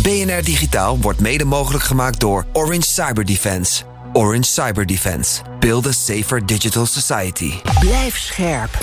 [0.00, 3.82] BNR Digitaal wordt mede mogelijk gemaakt door Orange Cyber Defense.
[4.12, 5.42] Orange Cyber Defense.
[5.60, 7.52] Build a safer digital society.
[7.80, 8.78] Blijf scherp.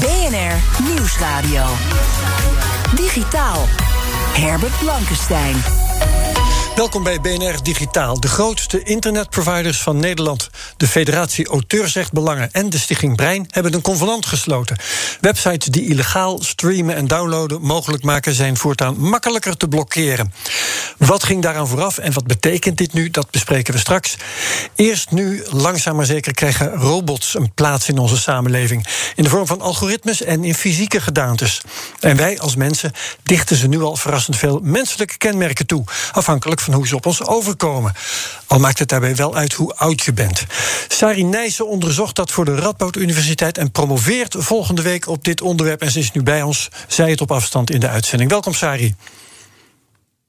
[0.00, 1.64] BNR Nieuwsradio.
[2.94, 3.64] Digitaal.
[4.32, 5.54] Herbert Blankenstein.
[6.76, 10.50] Welkom bij BNR Digitaal, de grootste internetproviders van Nederland.
[10.76, 14.76] De Federatie Auteursrechtbelangen en de Stichting Brein hebben een convenant gesloten.
[15.20, 20.32] Websites die illegaal streamen en downloaden mogelijk maken zijn voortaan makkelijker te blokkeren.
[20.98, 23.10] Wat ging daaraan vooraf en wat betekent dit nu?
[23.10, 24.16] Dat bespreken we straks.
[24.74, 28.86] Eerst nu, langzaam maar zeker, krijgen robots een plaats in onze samenleving.
[29.14, 31.60] In de vorm van algoritmes en in fysieke gedaantes.
[32.00, 36.74] En wij als mensen dichten ze nu al verrassend veel menselijke kenmerken toe, afhankelijk van
[36.74, 37.92] hoe ze op ons overkomen.
[38.46, 40.44] Al maakt het daarbij wel uit hoe oud je bent.
[40.88, 45.82] Sari Nijssen onderzocht dat voor de Radboud Universiteit en promoveert volgende week op dit onderwerp.
[45.82, 48.30] En ze is nu bij ons, zij het op afstand in de uitzending.
[48.30, 48.94] Welkom, Sari.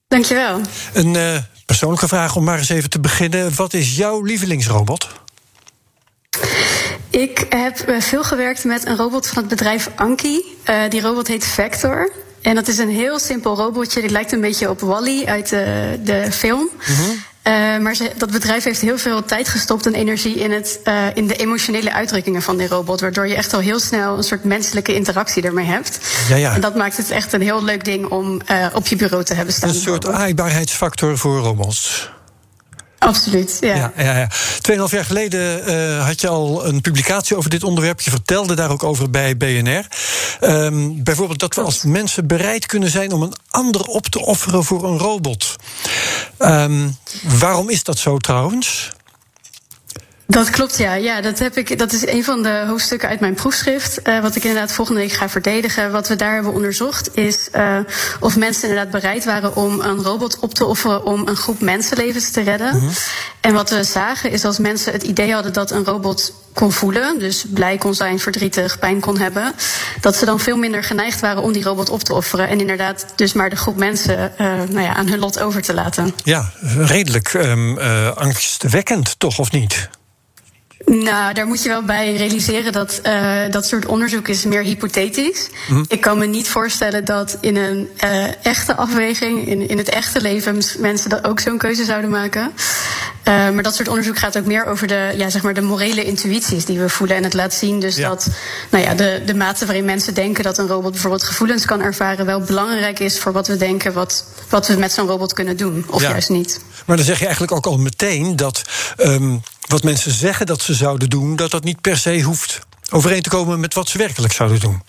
[0.08, 0.61] Dankjewel.
[0.94, 3.55] Een uh, persoonlijke vraag om maar eens even te beginnen.
[3.55, 5.08] Wat is jouw lievelingsrobot?
[7.09, 10.42] Ik heb eh, veel gewerkt met een robot van het bedrijf Anki.
[10.70, 12.11] Uh, die robot heet Vector.
[12.45, 14.01] En dat is een heel simpel robotje.
[14.01, 16.59] Die lijkt een beetje op Wally uit de, de film.
[16.59, 17.11] Mm -hmm.
[17.53, 21.03] uh, maar ze, dat bedrijf heeft heel veel tijd gestopt en energie in, het, uh,
[21.13, 23.02] in de emotionele uitdrukkingen van die robot.
[23.02, 25.99] Waardoor je echt al heel snel een soort menselijke interactie ermee hebt.
[26.29, 26.53] Ja, ja.
[26.53, 29.33] En dat maakt het echt een heel leuk ding om uh, op je bureau te
[29.33, 29.69] hebben staan.
[29.69, 32.09] Een soort aaibaarheidsfactor voor robots.
[33.06, 33.75] Absoluut, ja.
[33.75, 34.28] ja, ja, ja.
[34.61, 38.02] Tweeënhalf jaar geleden uh, had je al een publicatie over dit onderwerp.
[38.02, 39.86] Je vertelde daar ook over bij BNR.
[40.42, 44.64] Um, bijvoorbeeld dat we als mensen bereid kunnen zijn om een ander op te offeren
[44.64, 45.55] voor een robot.
[46.39, 48.92] Um, waarom is dat zo trouwens?
[50.27, 50.93] Dat klopt, ja.
[50.93, 53.99] ja dat, heb ik, dat is een van de hoofdstukken uit mijn proefschrift.
[54.03, 55.91] Uh, wat ik inderdaad volgende week ga verdedigen.
[55.91, 57.77] Wat we daar hebben onderzocht is uh,
[58.19, 62.31] of mensen inderdaad bereid waren om een robot op te offeren om een groep mensenlevens
[62.31, 62.69] te redden.
[62.69, 62.89] -hmm.
[63.41, 67.19] En wat we zagen is als mensen het idee hadden dat een robot kon voelen,
[67.19, 69.53] dus blij kon zijn, verdrietig, pijn kon hebben,
[70.02, 72.47] dat ze dan veel minder geneigd waren om die robot op te offeren.
[72.47, 75.73] En inderdaad, dus maar de groep mensen uh, nou ja, aan hun lot over te
[75.73, 76.14] laten.
[76.23, 77.77] Ja, redelijk um,
[78.15, 79.89] angstwekkend, toch, of niet?
[80.85, 85.49] Nou, daar moet je wel bij realiseren dat uh, dat soort onderzoek is meer hypothetisch.
[85.67, 85.85] Mm.
[85.87, 90.21] Ik kan me niet voorstellen dat in een uh, echte afweging, in, in het echte
[90.21, 92.51] leven, mensen dat ook zo'n keuze zouden maken.
[93.27, 96.03] Uh, maar dat soort onderzoek gaat ook meer over de, ja, zeg maar de morele
[96.03, 97.17] intuïties die we voelen.
[97.17, 98.09] En het laat zien dus ja.
[98.09, 98.27] dat
[98.69, 102.25] nou ja, de, de mate waarin mensen denken dat een robot bijvoorbeeld gevoelens kan ervaren,
[102.25, 105.85] wel belangrijk is voor wat we denken, wat, wat we met zo'n robot kunnen doen.
[105.89, 106.09] Of ja.
[106.09, 106.59] juist niet.
[106.85, 108.61] Maar dan zeg je eigenlijk ook al meteen dat.
[108.97, 112.59] Um, wat mensen zeggen dat ze zouden doen, dat dat niet per se hoeft
[112.89, 114.81] overeen te komen met wat ze werkelijk zouden doen.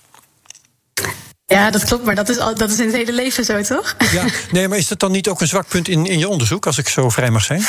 [1.47, 3.97] Ja, dat klopt, maar dat is, al, dat is in het hele leven zo, toch?
[4.13, 6.67] Ja, nee, maar is dat dan niet ook een zwak punt in, in je onderzoek,
[6.67, 7.61] als ik zo vrij mag zijn?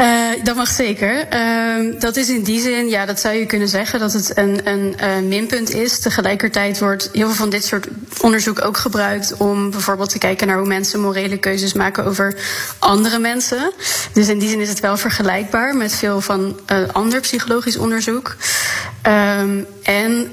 [0.00, 1.26] Uh, dat mag zeker.
[1.34, 4.60] Uh, dat is in die zin, ja, dat zou je kunnen zeggen dat het een,
[4.64, 5.98] een minpunt is.
[5.98, 7.86] Tegelijkertijd wordt heel veel van dit soort
[8.20, 12.36] onderzoek ook gebruikt om bijvoorbeeld te kijken naar hoe mensen morele keuzes maken over
[12.78, 13.72] andere mensen.
[14.12, 16.60] Dus in die zin is het wel vergelijkbaar met veel van
[16.92, 18.36] ander psychologisch onderzoek.
[19.02, 20.32] Um, en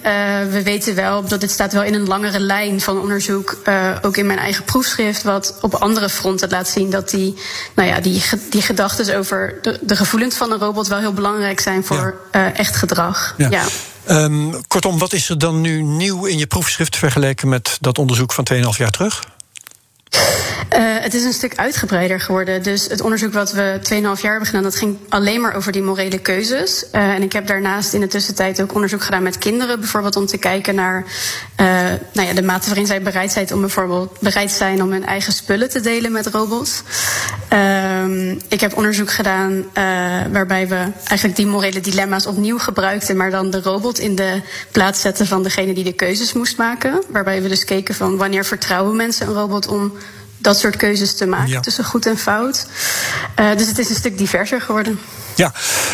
[0.49, 3.57] we weten wel dat dit staat wel in een langere lijn van onderzoek,
[4.01, 7.35] ook in mijn eigen proefschrift, wat op andere fronten laat zien dat die,
[7.75, 11.83] nou ja, die, die gedachten over de, gevoelens van een robot wel heel belangrijk zijn
[11.85, 12.47] voor ja.
[12.49, 13.33] uh, echt gedrag.
[13.37, 13.49] Ja.
[13.49, 13.63] ja.
[14.09, 18.33] Um, kortom, wat is er dan nu nieuw in je proefschrift vergeleken met dat onderzoek
[18.33, 19.23] van 2,5 jaar terug?
[20.73, 22.63] Uh, het is een stuk uitgebreider geworden.
[22.63, 25.81] Dus het onderzoek wat we 2,5 jaar hebben gedaan, dat ging alleen maar over die
[25.81, 26.85] morele keuzes.
[26.95, 30.25] Uh, en ik heb daarnaast in de tussentijd ook onderzoek gedaan met kinderen, bijvoorbeeld om
[30.25, 31.05] te kijken naar
[31.61, 31.67] uh,
[32.13, 35.33] nou ja, de mate waarin zij bereid zijn om bijvoorbeeld bereid zijn om hun eigen
[35.33, 36.83] spullen te delen met robots.
[38.47, 39.65] ik heb onderzoek gedaan
[40.31, 44.41] waarbij we eigenlijk die morele dilemma's opnieuw gebruikten, maar dan de robot in de
[44.71, 47.03] plaats zetten van degene die de keuzes moest maken.
[47.09, 49.93] Waarbij we dus keken van wanneer vertrouwen mensen een robot om
[50.43, 51.59] dat soort keuzes te maken ja.
[51.59, 52.67] tussen goed en fout.
[53.39, 54.99] Uh, dus het is een stuk diverser geworden.
[55.35, 55.53] Ja,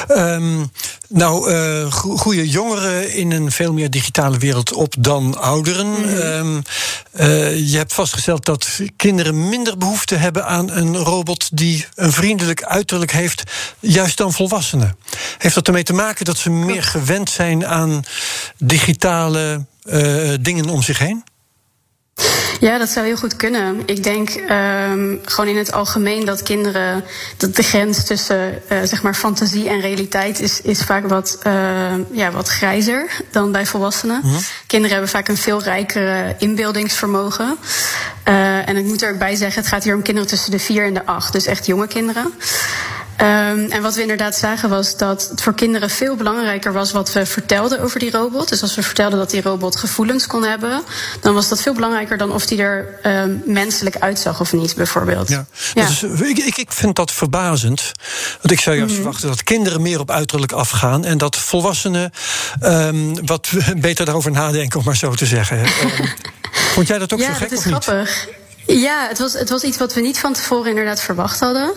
[0.09, 0.71] um,
[1.07, 5.87] Nou, uh, groeien jongeren in een veel meer digitale wereld op dan ouderen.
[5.87, 6.63] Mm -hmm.
[7.19, 12.63] uh, je hebt vastgesteld dat kinderen minder behoefte hebben aan een robot die een vriendelijk
[12.63, 13.43] uiterlijk heeft,
[13.79, 14.97] juist dan volwassenen.
[15.37, 18.03] Heeft dat ermee te maken dat ze meer gewend zijn aan
[18.57, 19.65] digitale
[20.41, 21.23] dingen om zich heen?
[22.59, 23.81] Ja, dat zou heel goed kunnen.
[23.85, 27.03] Ik denk um, gewoon in het algemeen dat kinderen.
[27.37, 31.53] dat de grens tussen uh, zeg maar fantasie en realiteit is, is vaak wat, uh,
[32.11, 34.19] ja, wat grijzer dan bij volwassenen.
[34.23, 34.39] Mm -hmm.
[34.67, 37.57] Kinderen hebben vaak een veel rijkere inbeeldingsvermogen.
[38.27, 40.59] Uh, en ik moet er ook bij zeggen, het gaat hier om kinderen tussen de
[40.59, 42.33] vier en de acht, dus echt jonge kinderen.
[43.21, 47.13] Um, en wat we inderdaad zagen was dat het voor kinderen veel belangrijker was wat
[47.13, 48.49] we vertelden over die robot.
[48.49, 50.81] Dus als we vertelden dat die robot gevoelens kon hebben,
[51.21, 55.29] dan was dat veel belangrijker dan of die er um, menselijk uitzag of niet, bijvoorbeeld.
[55.29, 55.45] Ja.
[55.73, 55.87] ja.
[55.87, 57.91] Dus, ik, ik, ik vind dat verbazend.
[58.41, 59.03] Want ik zou juist mm -hmm.
[59.03, 62.11] verwachten dat kinderen meer op uiterlijk afgaan en dat volwassenen
[62.63, 65.67] um, wat beter daarover nadenken, om maar zo te zeggen.
[66.75, 67.49] vond jij dat ook ja, zo gek?
[67.49, 68.25] Dat is of grappig.
[68.25, 68.37] Niet?
[68.77, 71.73] Ja, het was, het was iets wat we niet van tevoren inderdaad verwacht hadden.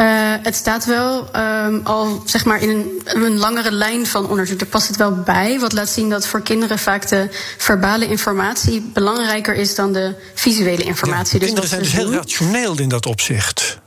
[0.00, 0.06] Uh,
[0.42, 4.60] het staat wel um, al zeg maar in een, een, langere lijn van onderzoek.
[4.60, 5.60] Er past het wel bij.
[5.60, 7.28] Wat laat zien dat voor kinderen vaak de
[7.58, 11.32] verbale informatie belangrijker is dan de visuele informatie.
[11.32, 13.78] Ja, dus kinderen zijn dus heel rationeel in dat opzicht.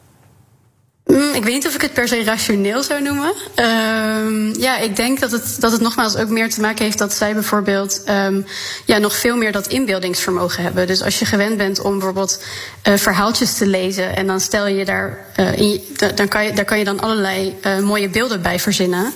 [1.05, 3.33] Mm, ik weet niet of ik het per se rationeel zou noemen.
[3.55, 7.13] Um, ja, ik denk dat het, dat het nogmaals ook meer te maken heeft dat
[7.13, 8.45] zij bijvoorbeeld um,
[8.85, 10.88] ja, nog veel meer dat inbeeldingsvermogen hebben.
[10.88, 12.44] Dus als je gewend bent om bijvoorbeeld
[12.88, 15.81] uh, verhaaltjes te lezen en dan stel je daar, in,
[16.15, 19.13] dan kan je, daar kan je dan allerlei uh, mooie beelden bij verzinnen.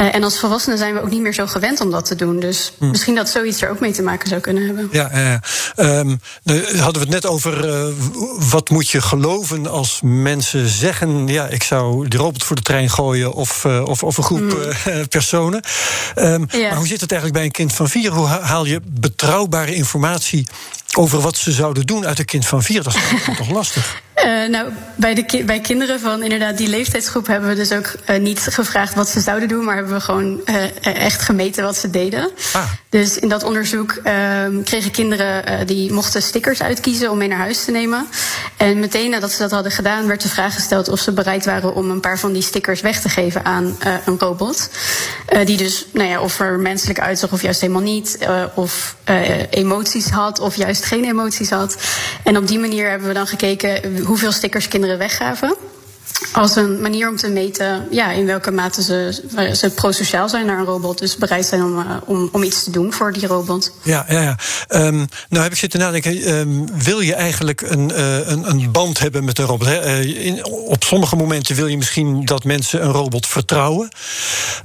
[0.00, 2.40] Uh, en als volwassenen zijn we ook niet meer zo gewend om dat te doen.
[2.40, 2.90] Dus hm.
[2.90, 4.88] misschien dat zoiets er ook mee te maken zou kunnen hebben.
[4.92, 5.40] Ja,
[5.76, 6.20] um,
[6.76, 7.94] hadden we het net over uh,
[8.50, 11.26] wat moet je geloven als mensen zeggen...
[11.26, 15.06] ja, ik zou de robot voor de trein gooien of, of, of, een groep hm.
[15.08, 15.62] personen.
[16.16, 16.68] Um, ja.
[16.68, 18.10] Maar hoe zit het eigenlijk bij een kind van vier?
[18.10, 20.46] Hoe haal je betrouwbare informatie
[20.96, 22.82] over wat ze zouden doen uit een kind van vier?
[22.82, 24.02] Dat is toch lastig?
[24.24, 27.92] Uh, nou, bij, de ki bij kinderen van inderdaad die leeftijdsgroep hebben we dus ook
[28.10, 31.76] uh, niet gevraagd wat ze zouden doen, maar hebben we gewoon uh, echt gemeten wat
[31.76, 32.30] ze deden.
[32.52, 32.62] Ah.
[32.88, 34.00] Dus in dat onderzoek
[34.64, 38.06] kregen kinderen die mochten stickers uitkiezen om mee naar huis te nemen.
[38.56, 41.74] En meteen nadat ze dat hadden gedaan, werd de vraag gesteld of ze bereid waren
[41.74, 44.70] om een paar van die stickers weg te geven aan een robot.
[45.44, 48.18] die dus, nou ja, of er menselijk uitzag of juist helemaal niet,
[48.54, 48.96] of
[49.50, 51.76] emoties had of juist geen emoties had.
[52.24, 55.56] En op die manier hebben we dan gekeken hoeveel stickers kinderen weggaven.
[56.32, 59.22] Als een manier om te meten ja, in welke mate ze,
[59.54, 60.98] ze prosociaal zijn naar een robot.
[60.98, 63.72] Dus bereid zijn om, uh, om, om iets te doen voor die robot.
[63.82, 64.36] Ja, ja, ja.
[64.86, 66.38] Um, nou heb ik zitten nadenken.
[66.38, 69.66] Um, wil je eigenlijk een, uh, een, een, band hebben met een robot?
[69.66, 70.00] Hè?
[70.00, 73.88] Uh, in, op sommige momenten wil je misschien dat mensen een robot vertrouwen.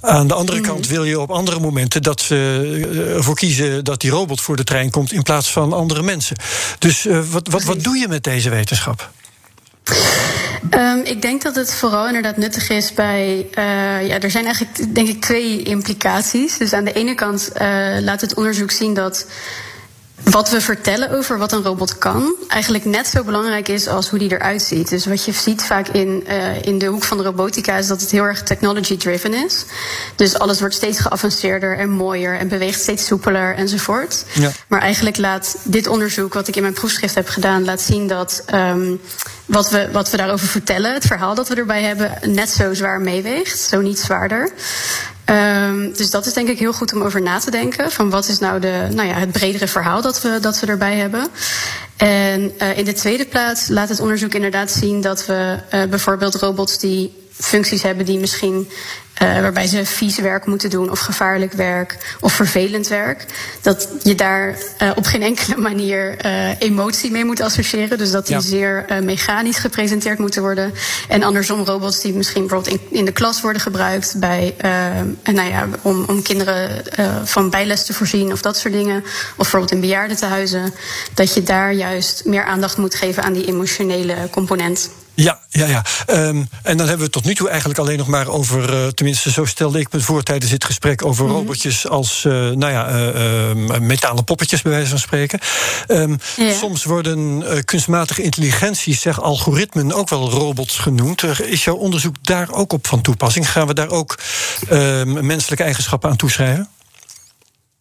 [0.02, 0.64] Aan de andere mm.
[0.64, 4.64] kant wil je op andere momenten dat ze ervoor kiezen dat die robot voor de
[4.64, 6.36] trein komt in plaats van andere mensen.
[6.80, 9.12] Dus wat, wat, wat doe je met deze wetenschap?
[10.72, 13.48] Um, ik denk dat het vooral inderdaad nuttig is bij.
[13.58, 16.58] Uh, ja, er zijn eigenlijk denk ik twee implicaties.
[16.58, 19.26] Dus aan de ene kant uh, laat het onderzoek zien dat
[20.24, 24.20] wat we vertellen over wat een robot kan, eigenlijk net zo belangrijk is als hoe
[24.20, 24.90] die eruit ziet.
[24.90, 28.02] Dus wat je ziet vaak in, uh, in de hoek van de robotica is dat
[28.02, 29.66] het heel erg technology-driven is.
[30.16, 34.26] Dus alles wordt steeds geavanceerder en mooier en beweegt steeds soepeler enzovoort.
[34.34, 34.52] Ja.
[34.68, 38.44] Maar eigenlijk laat dit onderzoek, wat ik in mijn proefschrift heb gedaan, laat zien dat
[38.54, 39.02] um,
[39.46, 43.02] wat, we, wat we daarover vertellen, het verhaal dat we erbij hebben, net zo zwaar
[43.02, 44.50] meeweegt, zo niet zwaarder.
[45.26, 47.92] Um, dus dat is denk ik heel goed om over na te denken.
[47.92, 50.96] Van wat is nou, de, nou ja, het bredere verhaal dat we, dat we erbij
[50.96, 51.28] hebben.
[51.98, 56.36] En uh, in de tweede plaats laat het onderzoek inderdaad zien dat we uh, bijvoorbeeld
[56.36, 58.68] robots die functies hebben die misschien
[59.24, 63.26] uh, waarbij ze vies werk moeten doen of gevaarlijk werk of vervelend werk.
[63.62, 67.98] Dat je daar uh, op geen enkele manier uh, emotie mee moet associëren.
[67.98, 68.42] Dus dat die ja.
[68.42, 70.74] zeer mechanisch gepresenteerd moeten worden.
[71.08, 74.56] En andersom robots die misschien bijvoorbeeld in, in de klas worden gebruikt bij,
[75.24, 76.84] nou ja, om, om kinderen
[77.24, 79.04] van bijles te voorzien of dat soort dingen.
[79.04, 80.74] Of bijvoorbeeld in bejaardentehuizen.
[81.14, 84.90] Dat je daar juist meer aandacht moet geven aan die emotionele component.
[85.16, 85.84] Ja, ja, ja.
[86.10, 88.88] Um, en dan hebben we het tot nu toe eigenlijk alleen nog maar over, uh,
[88.88, 91.40] tenminste zo stelde ik me voor tijdens dit gesprek, over mm -hmm.
[91.40, 95.40] robotjes als, uh, nou ja, uh, metalen poppetjes bij wijze van spreken.
[95.88, 96.54] Um, ja.
[96.54, 101.24] Soms worden kunstmatige intelligenties, zeg algoritmen, ook wel robots genoemd.
[101.42, 103.52] Is jouw onderzoek daar ook op van toepassing?
[103.52, 104.20] Gaan we daar ook
[105.06, 106.70] menselijke eigenschappen aan toeschrijven?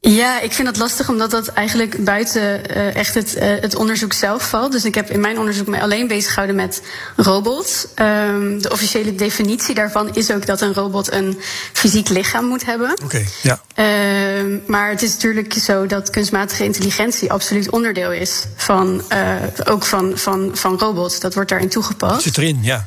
[0.09, 4.13] Ja, ik vind dat lastig omdat dat eigenlijk buiten uh, echt het, uh, het onderzoek
[4.13, 4.73] zelf valt.
[4.73, 6.83] Dus ik heb in mijn onderzoek me alleen bezig gehouden met
[7.17, 7.87] robots.
[7.97, 11.41] Um, de officiële definitie daarvan is ook dat een robot een
[11.73, 12.91] fysiek lichaam moet hebben.
[12.91, 13.61] Oké, okay, ja.
[13.77, 19.85] Uh, maar het is natuurlijk zo dat kunstmatige intelligentie absoluut onderdeel is van, uh, ook
[19.85, 21.21] van, van, van robots.
[21.21, 22.13] Dat wordt daarin toegepast.
[22.13, 22.87] Dat zit erin, ja.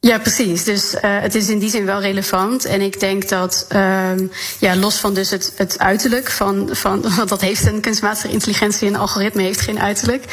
[0.00, 0.64] Ja, precies.
[0.64, 2.64] Dus uh, het is in die zin wel relevant.
[2.64, 4.10] En ik denk dat, uh,
[4.58, 7.02] ja, los van dus het, het uiterlijk van, van.
[7.16, 10.24] Want dat heeft een kunstmatige intelligentie, een algoritme heeft geen uiterlijk.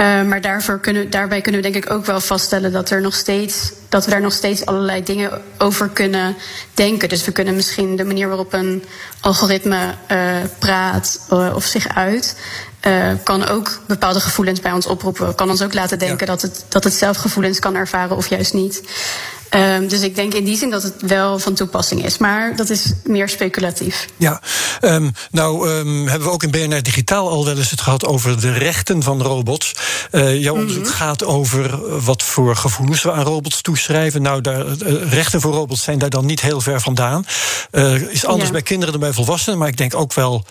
[0.00, 3.14] Uh, maar daarvoor kunnen, daarbij kunnen we denk ik ook wel vaststellen dat er nog
[3.14, 3.72] steeds.
[3.88, 6.36] Dat we daar nog steeds allerlei dingen over kunnen
[6.74, 7.08] denken.
[7.08, 8.84] Dus we kunnen misschien de manier waarop een
[9.20, 12.36] algoritme uh, praat uh, of zich uit.
[12.86, 15.34] Uh, kan ook bepaalde gevoelens bij ons oproepen.
[15.34, 16.32] Kan ons ook laten denken ja.
[16.32, 18.82] dat, het, dat het zelf gevoelens kan ervaren of juist niet.
[19.54, 22.18] Um, dus ik denk in die zin dat het wel van toepassing is.
[22.18, 24.06] Maar dat is meer speculatief.
[24.16, 24.40] Ja,
[24.80, 28.40] um, nou um, hebben we ook in BNR Digitaal al wel eens het gehad over
[28.40, 29.74] de rechten van robots.
[30.10, 30.94] Uh, jouw onderzoek mm -hmm.
[30.94, 34.22] gaat over wat voor gevoelens we aan robots toeschrijven.
[34.22, 37.26] Nou, daar, uh, rechten voor robots zijn daar dan niet heel ver vandaan.
[37.72, 38.52] Uh, is anders ja.
[38.52, 39.58] bij kinderen dan bij volwassenen.
[39.58, 40.44] Maar ik denk ook wel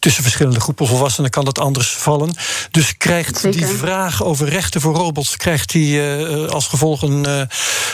[0.00, 2.34] tussen verschillende groepen volwassenen kan dat anders vallen.
[2.70, 3.58] Dus krijgt Zeker.
[3.58, 5.36] die vraag over rechten voor robots...
[5.36, 7.26] krijgt die uh, als gevolg een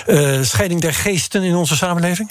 [0.06, 2.30] uh, uh, scheiding der geesten in onze samenleving?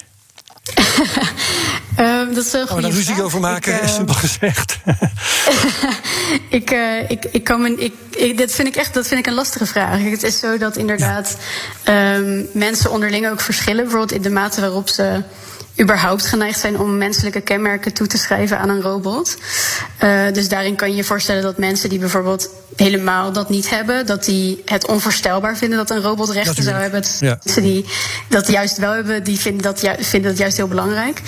[1.99, 4.77] Uh, dat is een Gaan we daar ruzie over maken, ik, uh, simpel gezegd.
[6.49, 9.27] ik, uh, ik, ik kan me, ik, ik, dat vind ik echt dat vind ik
[9.27, 9.99] een lastige vraag.
[9.99, 11.37] Het is zo dat inderdaad
[11.83, 12.15] ja.
[12.15, 13.83] um, mensen onderling ook verschillen.
[13.83, 15.23] Bijvoorbeeld in de mate waarop ze
[15.81, 19.37] überhaupt geneigd zijn om menselijke kenmerken toe te schrijven aan een robot.
[20.03, 24.05] Uh, dus daarin kan je je voorstellen dat mensen die bijvoorbeeld helemaal dat niet hebben,
[24.05, 27.03] dat die het onvoorstelbaar vinden dat een robot rechten zou hebben.
[27.19, 27.39] Ja.
[27.43, 27.85] Mensen die
[28.29, 31.21] dat juist wel hebben, die vinden dat, ju vinden dat juist heel belangrijk.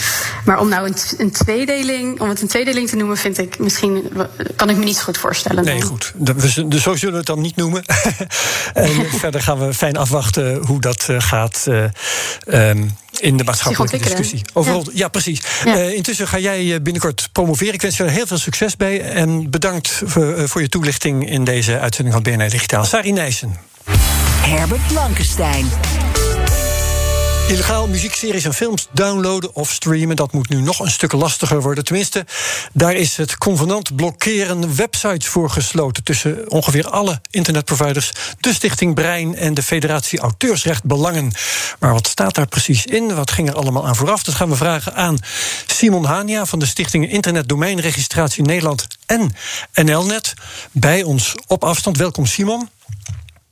[0.46, 4.12] Maar om nou een, een, tweedeling, om het een tweedeling te noemen, vind ik misschien
[4.56, 5.64] kan ik me niet goed voorstellen.
[5.64, 5.88] Nee, dan.
[5.88, 6.14] goed.
[6.16, 7.84] Dus zo zullen we het dan niet noemen.
[8.74, 11.66] en verder gaan we fijn afwachten hoe dat uh, gaat.
[11.68, 11.84] Uh,
[12.70, 14.42] um, in de maatschappelijke discussie.
[14.54, 14.92] Overal, ja.
[14.94, 15.42] ja precies.
[15.66, 15.78] Ja.
[15.78, 17.74] Uh, intussen ga jij binnenkort promoveren.
[17.74, 19.02] Ik wens je er heel veel succes bij.
[19.02, 22.86] En bedankt voor, uh, voor je toelichting in deze uitzending van BNR Digitaal.
[22.86, 23.58] Sari Nijssen.
[24.42, 25.66] Herbert Blankenstein.
[27.48, 31.84] Illegaal muziekseries en films downloaden of streamen, dat moet nu nog een stuk lastiger worden.
[31.84, 32.26] Tenminste,
[32.74, 39.36] daar is het convenant blokkeren websites voor gesloten tussen ongeveer alle internetproviders, de Stichting Brein
[39.36, 41.32] en de Federatie Auteursrecht Belangen.
[41.80, 43.16] Maar wat staat daar precies in?
[43.16, 44.24] Wat ging er allemaal aan vooraf?
[44.24, 45.18] Dat gaan we vragen aan
[45.68, 49.36] Simon Hania van de Stichting Internet Domeinregistratie Nederland en
[49.74, 50.34] NLNet.
[50.72, 51.98] Bij ons op afstand.
[51.98, 52.70] Welkom, Simon.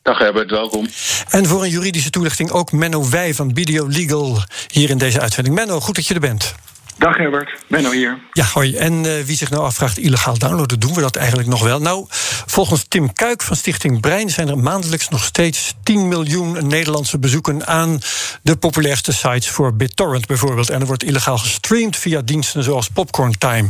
[0.06, 0.88] Dag Herbert, welkom.
[1.30, 4.38] En voor een juridische toelichting ook Menno Wij van Video Legal
[4.72, 5.56] hier in deze uitzending.
[5.56, 6.56] Menno, goed dat je er bent.
[6.98, 8.18] Dag Herbert, Menno hier.
[8.32, 8.76] Ja, hoi.
[8.76, 11.80] En uh, wie zich nou afvraagt, illegaal downloaden, doen we dat eigenlijk nog wel?
[11.80, 12.06] Nou,
[12.46, 17.68] volgens Tim Kuik van Stichting Brein zijn er maandelijks nog steeds 10 miljoen Nederlandse bezoeken
[17.68, 18.00] aan
[18.42, 20.70] de populairste sites voor BitTorrent bijvoorbeeld.
[20.70, 23.70] En er wordt illegaal gestreamd via diensten zoals Popcorn Time.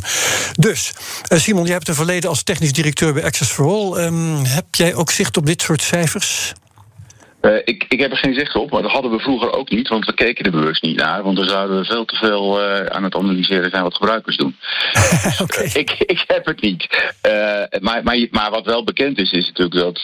[0.54, 0.94] Dus,
[1.32, 4.06] uh, Simon, jij hebt een verleden als technisch directeur bij Access for All.
[4.06, 6.54] Um, heb jij ook zicht op dit soort cijfers?
[7.46, 9.88] Uh, ik, ik heb er geen zicht op, maar dat hadden we vroeger ook niet,
[9.88, 11.24] want we keken er bewust niet naar.
[11.24, 14.56] Want dan zouden we veel te veel uh, aan het analyseren zijn wat gebruikers doen.
[15.42, 15.70] okay.
[15.74, 17.14] ik, ik heb het niet.
[17.80, 20.02] Maar, maar, maar wat wel bekend is, is natuurlijk dat.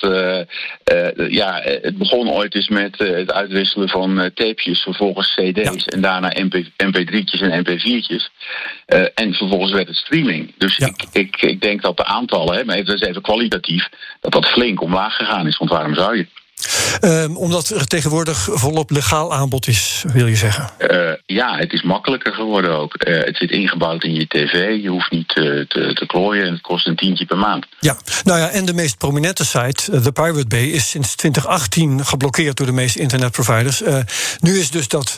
[1.29, 5.85] ja, het begon ooit eens met het uitwisselen van tapejes, vervolgens CD's ja.
[5.85, 8.29] en daarna MP, MP3'tjes en MP4'tjes.
[9.13, 10.53] en vervolgens werd het streaming.
[10.57, 10.87] Dus ja.
[10.87, 14.81] ik, ik, ik denk dat de aantallen, hè, maar even, even kwalitatief, dat dat flink
[14.81, 15.57] omlaag gegaan is.
[15.57, 16.27] Want waarom zou je?
[17.01, 20.69] Um, omdat er tegenwoordig volop legaal aanbod is, wil je zeggen?
[20.79, 22.95] Uh, ja, het is makkelijker geworden ook.
[23.07, 26.51] Uh, het zit ingebouwd in je tv, je hoeft niet uh, te, te klooien en
[26.51, 27.65] het kost een tientje per maand.
[27.79, 32.57] Ja, nou ja, en de meest prominente site, The Pirate Bay, is sinds 2018 geblokkeerd
[32.57, 33.81] door de meeste internetproviders.
[34.39, 35.17] nu is dus dat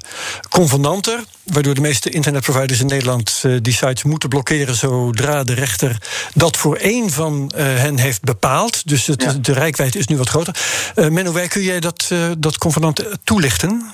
[0.49, 5.97] convenanter, waardoor de meeste internetproviders in Nederland die sites moeten blokkeren zodra de rechter
[6.33, 8.87] dat voor één van hen heeft bepaald.
[8.87, 9.33] Dus het, ja.
[9.33, 10.55] de rijkwijde is nu wat groter.
[10.95, 13.93] Menno Wij, kun jij dat, uh, dat convenant toelichten?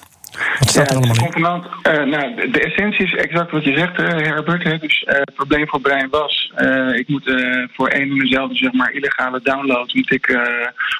[0.59, 1.21] Wat staat ja, er allemaal in?
[1.21, 4.63] Convenant, uh, nou, de essentie is exact wat je zegt, uh, Herbert.
[4.63, 4.77] Hè.
[4.77, 6.51] Dus uh, het probleem voor Brein was...
[6.95, 7.31] ik moet
[7.73, 9.93] voor één en dezelfde zeg maar, illegale download...
[9.93, 10.39] Moet ik,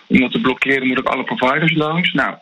[0.08, 2.14] om dat te blokkeren, moet ik alle providers langs.
[2.14, 2.34] Nou,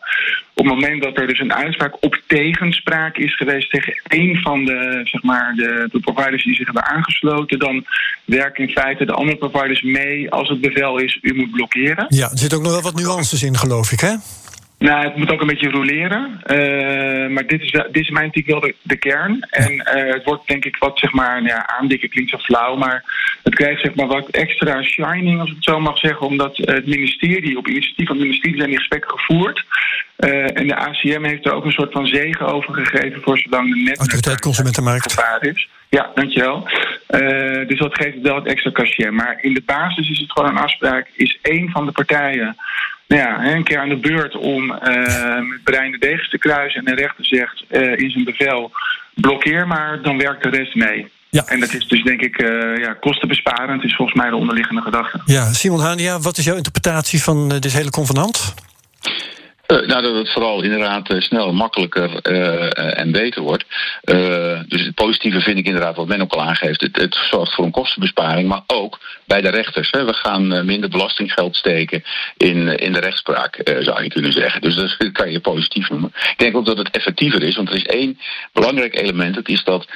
[0.54, 3.70] op het moment dat er dus een uitspraak op tegenspraak is geweest...
[3.70, 7.58] tegen één van de, zeg maar, de, de providers die zich hebben aangesloten...
[7.58, 7.84] dan
[8.24, 11.18] werken in feite de andere providers mee als het bevel is...
[11.22, 12.06] u moet blokkeren.
[12.08, 14.14] Ja, er zit ook nog wel wat nuances in, geloof ik, hè?
[14.78, 16.40] Nou, het moet ook een beetje roleren.
[16.46, 19.40] Uh, maar dit is, dit is mij natuurlijk wel de, de kern.
[19.50, 22.76] En uh, het wordt denk ik wat, zeg maar, nou ja, aandikken klinkt zo flauw.
[22.76, 23.04] Maar
[23.42, 26.26] het krijgt zeg maar wat extra shining, als ik het zo mag zeggen.
[26.26, 29.64] Omdat het ministerie, op initiatief van het ministerie zijn die gesprekken gevoerd.
[30.18, 33.74] Uh, en de ACM heeft er ook een soort van zegen over gegeven voor zolang
[33.74, 33.98] de net.
[33.98, 35.24] Autoriteit Consumentenmarkt.
[35.40, 35.68] is.
[35.88, 36.68] Ja, dankjewel.
[37.66, 39.10] dus dat geeft wel het extra cachet.
[39.10, 41.08] Maar in de basis is het gewoon een afspraak.
[41.14, 42.56] Is één van de partijen
[43.08, 46.84] nou ja, een keer aan de beurt om uh, met brein de degens te kruisen.
[46.84, 48.70] En de rechter zegt uh, in zijn bevel:
[49.14, 51.08] blokkeer maar, dan werkt de rest mee.
[51.30, 51.44] Ja.
[51.46, 55.20] En dat is dus denk ik uh, ja, kostenbesparend, is volgens mij de onderliggende gedachte.
[55.24, 58.54] Ja, Simon Hania, wat is jouw interpretatie van dit hele convenant?
[59.72, 63.64] Uh, nou, dat het vooral inderdaad uh, snel, makkelijker uh, en beter wordt.
[64.68, 66.80] dus het positieve vind ik inderdaad wat men ook al aangeeft.
[66.80, 69.90] Het, het zorgt voor een kostenbesparing, maar ook bij de rechters.
[69.90, 70.04] Hè.
[70.04, 72.02] We gaan minder belastinggeld steken
[72.36, 74.60] in, in de rechtspraak, zou je kunnen zeggen.
[74.60, 76.12] Dus dat kan je positief noemen.
[76.14, 78.18] Ik denk ook dat het effectiever is, want er is één
[78.52, 79.36] belangrijk element.
[79.36, 79.86] Het is dat,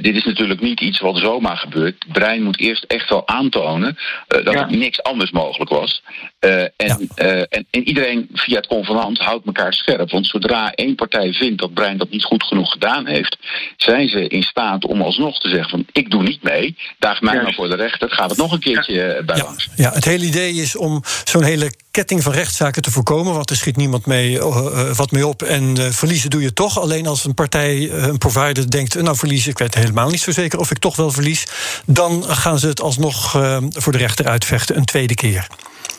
[0.00, 1.94] dit is natuurlijk niet iets wat zomaar gebeurt.
[1.98, 3.96] Het brein moet eerst echt wel aantonen
[4.26, 4.68] dat ja.
[4.68, 6.02] er niks anders mogelijk was.
[6.38, 6.98] en, ja.
[7.14, 10.10] en, en iedereen via het convenant houdt elkaar scherp.
[10.10, 13.36] Want zodra één partij vindt dat Brein dat niet goed genoeg gedaan heeft,
[13.76, 17.42] zijn ze in staat om alsnog te zeggen van ik doe niet mee, daag mij
[17.42, 19.22] maar voor de rechter, gaat het nog een keertje ja.
[19.22, 19.44] bij ja.
[19.44, 19.68] langs.
[19.76, 23.56] Ja, het hele idee is om zo'n hele ketting van rechtszaken te voorkomen, want er
[23.56, 26.80] schiet niemand mee uh, wat mee op en uh, verliezen doe je toch.
[26.80, 30.32] Alleen als een partij, uh, een provider denkt, nou verliezen, ik weet helemaal niet zo
[30.32, 31.46] zeker of ik toch wel verlies,
[31.86, 33.30] dan gaan ze het alsnog
[33.70, 35.46] voor de rechter uitvechten een tweede keer.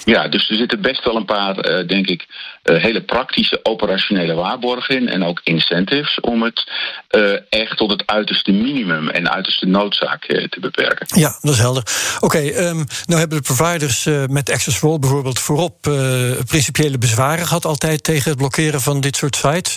[0.05, 2.25] Ja, dus er zitten best wel een paar, uh, denk ik,
[2.63, 5.07] uh, hele praktische operationele waarborgen in.
[5.07, 6.71] En ook incentives om het
[7.11, 11.19] uh, echt tot het uiterste minimum en uiterste noodzaak te beperken.
[11.19, 11.83] Ja, dat is helder.
[12.15, 15.81] Oké, okay, um, nou hebben de providers met Access bijvoorbeeld voorop
[16.45, 19.75] principiële bezwaren gehad altijd tegen het blokkeren van dit soort sites.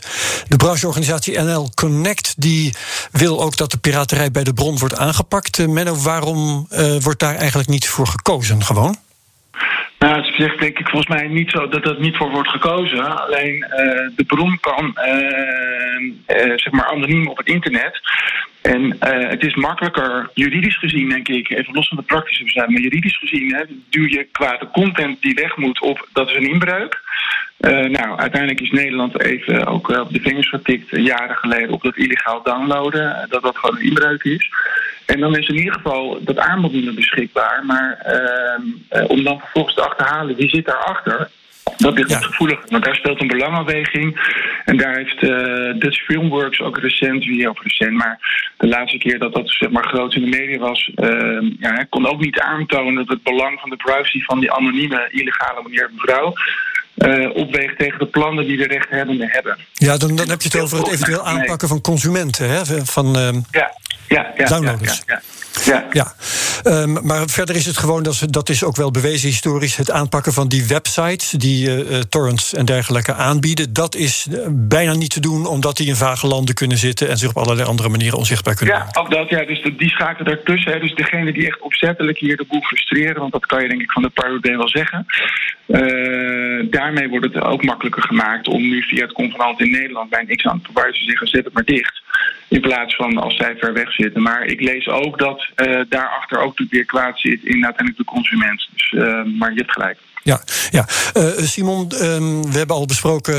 [0.49, 2.75] De brancheorganisatie NL Connect die
[3.11, 5.66] wil ook dat de piraterij bij de bron wordt aangepakt.
[5.66, 6.68] Menno, waarom
[7.00, 8.97] wordt daar eigenlijk niet voor gekozen gewoon?
[9.99, 13.19] Nou, het zegt denk ik volgens mij niet zo dat dat niet voor wordt gekozen.
[13.26, 18.00] Alleen uh, de bron kan uh, uh, zeg maar anoniem op het internet.
[18.62, 22.81] En het is makkelijker, juridisch gezien denk ik, even los van de praktische bezwaar, maar
[22.81, 26.50] juridisch gezien hè, duw je qua de content die weg moet op, dat is een
[26.50, 27.00] inbreuk.
[27.66, 32.42] Nou, uiteindelijk is Nederland even ook op de vingers getikt, jaren geleden, op dat illegaal
[32.42, 34.50] downloaden, dat dat gewoon een inbreuk is.
[35.06, 37.62] En dan is in ieder geval dat aanbod niet meer beschikbaar.
[37.66, 41.30] Maar uh, om dan vervolgens te achterhalen wie zit daarachter.
[41.76, 42.18] Dat ligt ja.
[42.18, 44.21] gevoelig, want daar speelt een belangafweging.
[44.64, 48.18] En daar heeft uh, Dutch Filmworks ook recent, wie ook recent, maar
[48.56, 52.06] de laatste keer dat dat zeg maar, groot in de media was, uh, ja, kon
[52.06, 56.34] ook niet aantonen dat het belang van de privacy van die anonieme, illegale meneer mevrouw
[56.99, 59.58] uh, opweegt tegen de plannen die de rechthebbenden hebben.
[59.73, 62.50] Ja, dan, dan heb je het over het eventueel aanpakken van consumenten.
[62.50, 62.84] Hè?
[62.84, 63.76] Van, uh, ja,
[64.08, 65.02] ja, ja, downloaders.
[65.06, 65.23] Ja, ja,
[65.64, 65.86] ja.
[65.92, 66.14] ja.
[66.64, 69.76] Um, maar verder is het gewoon, dat, dat is ook wel bewezen historisch...
[69.76, 73.73] het aanpakken van die websites die uh, torrents en dergelijke aanbieden...
[73.73, 77.08] dat is bijna niet te doen omdat die in vage landen kunnen zitten...
[77.08, 79.00] en zich op allerlei andere manieren onzichtbaar kunnen ja, maken.
[79.00, 80.73] Ja, ook dat, ja, dus die schakelen daartussen.
[80.73, 83.21] Hè, dus degene die echt opzettelijk hier de boel frustreren...
[83.21, 85.06] want dat kan je denk ik van de Pirate wel zeggen...
[85.68, 90.25] Uh, daarmee wordt het ook makkelijker gemaakt om nu via het convenant in Nederland bij
[90.26, 92.02] een x-aantal providers te zeggen: zet het maar dicht.
[92.49, 94.23] In plaats van als zij ver weg zitten.
[94.23, 98.04] Maar ik lees ook dat uh, daarachter ook natuurlijk weer kwaad zit in uiteindelijk de
[98.04, 98.69] consument.
[98.73, 99.99] Dus, uh, maar je hebt gelijk.
[100.23, 100.87] Ja, ja.
[101.17, 103.34] Uh, Simon, um, we hebben al besproken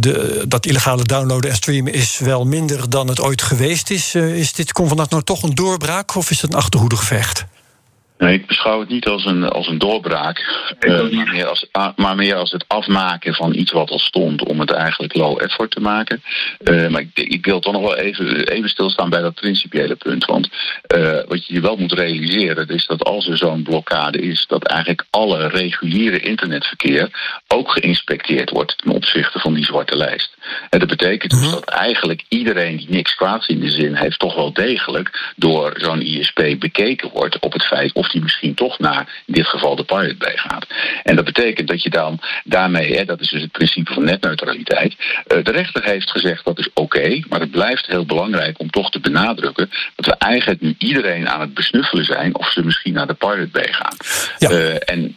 [0.00, 4.14] de, dat illegale downloaden en streamen is wel minder dan het ooit geweest is.
[4.14, 7.46] Is dit convenant nou toch een doorbraak of is het een achterhoedegevecht?
[8.18, 10.38] Nee, ik beschouw het niet als een, als een doorbraak,
[10.80, 14.60] uh, maar, meer als, maar meer als het afmaken van iets wat al stond, om
[14.60, 16.22] het eigenlijk low effort te maken.
[16.64, 20.24] Uh, maar ik, ik, wil toch nog wel even, even stilstaan bij dat principiële punt.
[20.24, 20.48] Want
[20.96, 24.64] uh, wat je je wel moet realiseren, is dat als er zo'n blokkade is, dat
[24.64, 27.10] eigenlijk alle reguliere internetverkeer
[27.48, 30.36] ook geïnspecteerd wordt ten opzichte van die zwarte lijst.
[30.70, 34.34] En dat betekent dus dat eigenlijk iedereen die niks kwaads in de zin heeft, toch
[34.34, 39.22] wel degelijk door zo'n ISP bekeken wordt op het feit of die misschien toch naar
[39.26, 40.66] in dit geval de Pirate Bay gaat.
[41.02, 44.94] En dat betekent dat je dan daarmee, hè, dat is dus het principe van netneutraliteit,
[44.98, 48.70] uh, de rechter heeft gezegd dat is oké, okay, maar het blijft heel belangrijk om
[48.70, 52.92] toch te benadrukken dat we eigenlijk nu iedereen aan het besnuffelen zijn of ze misschien
[52.92, 53.96] naar de Pirate Bay gaan.
[54.38, 54.50] Ja.
[54.50, 55.16] Uh, en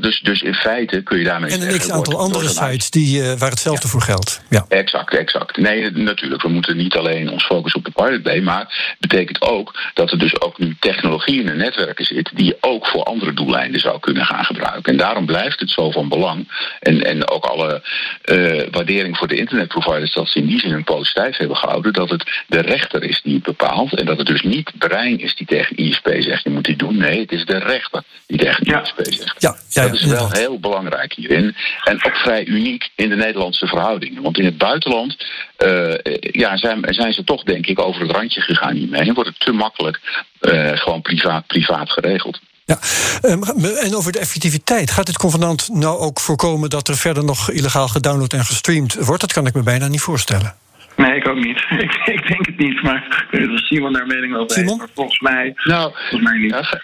[0.00, 1.50] dus, dus in feite kun je daarmee.
[1.50, 3.88] En een x aantal andere sites die, waar hetzelfde ja.
[3.88, 4.42] voor geldt.
[4.50, 4.64] Ja.
[4.68, 5.56] Exact, exact.
[5.56, 6.42] Nee, natuurlijk.
[6.42, 10.10] We moeten niet alleen ons focussen op de Pirate Bay, maar het betekent ook dat
[10.10, 13.32] er dus ook nu technologie in de netwerken zit zit, die je ook voor andere
[13.32, 14.92] doeleinden zou kunnen gaan gebruiken.
[14.92, 16.48] En daarom blijft het zo van belang.
[16.80, 17.82] En, en ook alle
[18.24, 21.92] uh, waardering voor de internetproviders dat ze in die zin een poot stijf hebben gehouden,
[21.92, 23.94] dat het de rechter is die het bepaalt.
[23.94, 26.96] En dat het dus niet brein is die tegen ISP zegt je moet dit doen.
[26.96, 28.82] Nee, het is de rechter die tegen ja.
[28.82, 29.42] ISP zegt.
[29.42, 31.56] Ja, ja, dat is wel heel belangrijk hierin.
[31.84, 34.22] En ook vrij uniek in de Nederlandse verhoudingen.
[34.22, 35.16] Want in het buitenland
[35.58, 39.00] uh, ja, zijn, zijn ze toch, denk ik, over het randje gegaan hiermee.
[39.00, 40.00] En wordt het te makkelijk
[40.40, 42.40] uh, gewoon privaat, privaat geregeld.
[42.64, 42.78] Ja,
[43.22, 44.90] um, en over de effectiviteit.
[44.90, 49.20] Gaat dit convenant nou ook voorkomen dat er verder nog illegaal gedownload en gestreamd wordt?
[49.20, 50.54] Dat kan ik me bijna niet voorstellen.
[50.96, 51.56] Nee, ik ook niet.
[51.84, 53.26] ik, ik denk het niet, maar
[53.68, 54.76] Simon daar mening over heeft.
[54.76, 56.50] Maar volgens mij, nou, volgens mij niet.
[56.50, 56.80] Ja,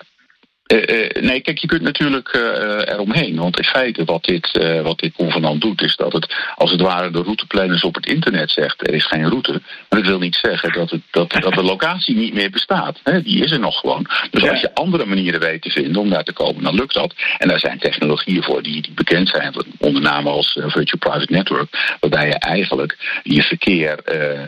[1.21, 3.37] nee, kijk, je kunt natuurlijk uh, eromheen.
[3.37, 4.51] Want in feite wat dit,
[4.83, 8.51] wat dit convenant doet, is dat het als het ware de routeplanners op het internet
[8.51, 9.53] zegt: er is geen route.
[9.53, 13.01] Maar dat wil niet zeggen dat, het, dat, dat de locatie niet meer bestaat.
[13.03, 13.23] Hè?
[13.23, 14.07] Die is er nog gewoon.
[14.31, 14.51] Dus ja.
[14.51, 17.15] als je andere manieren weet te vinden om daar te komen, dan lukt dat.
[17.39, 21.97] En daar zijn technologieën voor die, die bekend zijn, onder name als Virtual Private Network,
[22.01, 23.99] waarbij je eigenlijk je verkeer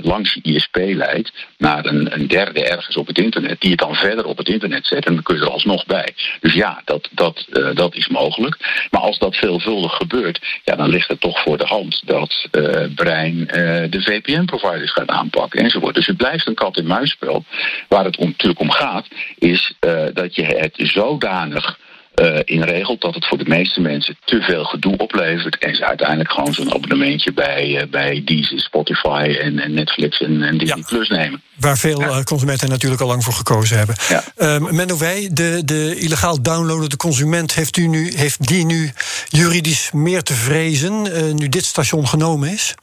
[0.01, 3.95] langs je ISP leidt naar een, een derde ergens op het internet, die het dan
[3.95, 6.12] verder op het internet zet en dan kun je er alsnog bij.
[6.41, 8.87] Dus ja, dat, dat, uh, dat is mogelijk.
[8.91, 12.87] Maar als dat veelvuldig gebeurt, ja, dan ligt het toch voor de hand dat uh,
[12.95, 13.47] Brein uh,
[13.91, 15.95] de VPN-providers gaat aanpakken enzovoort.
[15.95, 17.45] Dus het blijft een kat-en-muisspel.
[17.89, 19.07] Waar het natuurlijk om gaat,
[19.39, 19.75] is
[20.13, 21.79] dat je het zodanig
[22.15, 25.59] uh, inregelt dat het voor de meeste mensen te veel gedoe oplevert.
[25.59, 30.43] En ze uiteindelijk gewoon zo'n abonnementje bij, uh, bij Deezer, Spotify en, en Netflix en,
[30.43, 30.97] en Disney ja.
[30.97, 31.43] Plus nemen.
[31.57, 32.23] Waar veel ja.
[32.23, 33.97] consumenten natuurlijk al lang voor gekozen hebben.
[34.09, 34.23] Ja.
[34.37, 38.91] Um, Menno Wij, de, de illegaal downloadende consument, heeft, u nu, heeft die nu
[39.29, 42.75] juridisch meer te vrezen uh, nu dit station genomen is?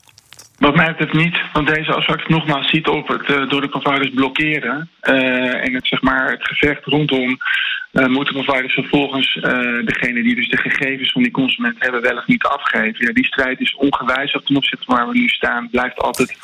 [0.58, 4.10] Wat mij betreft niet, want deze afspraak nogmaals ziet op het uh, door de providers
[4.14, 7.38] blokkeren uh, en het, zeg maar, het gevecht rondom
[7.92, 9.34] uh, moeten providers vervolgens
[9.86, 13.06] degene die dus de gegevens van die consument hebben wel niet afgeven.
[13.06, 16.38] Ja, die strijd is ongewijzigd ten opzichte van waar we nu staan, blijft altijd.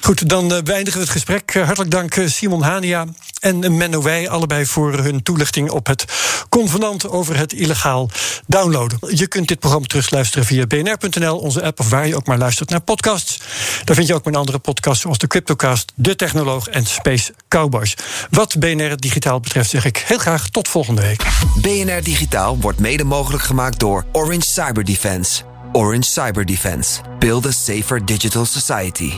[0.00, 1.54] Goed, dan beëindigen we het gesprek.
[1.54, 3.06] hartelijk dank Simon Hania
[3.40, 6.04] en Menno Wij, allebei voor hun toelichting op het
[6.48, 8.10] convenant over het illegaal
[8.46, 8.98] downloaden.
[9.16, 12.70] Je kunt dit programma terugluisteren via bnr.nl, onze app of waar je ook maar luistert
[12.70, 13.38] naar podcasts.
[13.84, 17.94] Daar vind je ook mijn andere podcasts zoals de Cryptocast, De Technoloog en Space Cowboys.
[18.30, 21.26] Wat BNR Digitaal betreft zeg ik heel graag tot volgende week.
[21.60, 25.42] BNR Digitaal wordt mede mogelijk gemaakt door Orange Cyber Defense.
[25.72, 27.00] Orange Cyber Defense.
[27.18, 29.12] Build a safer digital society.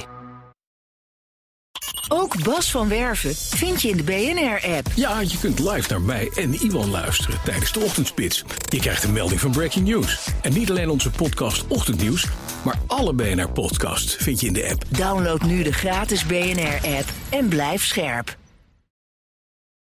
[2.13, 4.87] Ook Bas van Werven vind je in de BNR-app.
[4.95, 8.45] Ja, je kunt live naar mij en Iwan luisteren tijdens de ochtendspits.
[8.69, 10.29] Je krijgt een melding van Breaking News.
[10.43, 12.27] En niet alleen onze podcast Ochtendnieuws,
[12.63, 14.85] maar alle BNR-podcasts vind je in de app.
[14.89, 18.39] Download nu de gratis BNR-app en blijf scherp.